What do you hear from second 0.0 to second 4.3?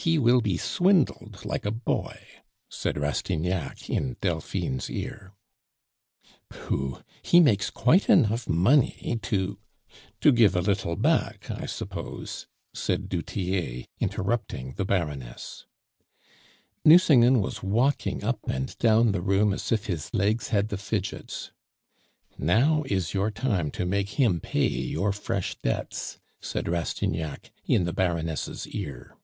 "He will be swindled like a boy," said Rastignac in